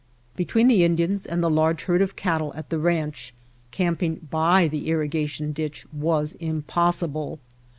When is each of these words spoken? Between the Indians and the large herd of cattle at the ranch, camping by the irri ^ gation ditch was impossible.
Between 0.35 0.65
the 0.65 0.83
Indians 0.83 1.27
and 1.27 1.43
the 1.43 1.49
large 1.51 1.83
herd 1.83 2.01
of 2.01 2.15
cattle 2.15 2.51
at 2.55 2.71
the 2.71 2.79
ranch, 2.79 3.35
camping 3.69 4.15
by 4.31 4.67
the 4.67 4.87
irri 4.87 5.07
^ 5.09 5.11
gation 5.11 5.53
ditch 5.53 5.85
was 5.93 6.33
impossible. 6.39 7.37